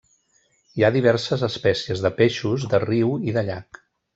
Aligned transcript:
Hi 0.77 0.85
ha 0.87 0.91
diverses 0.95 1.43
espècies 1.49 2.03
de 2.07 2.13
peixos 2.23 2.67
de 2.73 2.81
riu 2.89 3.17
i 3.31 3.37
de 3.39 3.49
llac. 3.53 3.85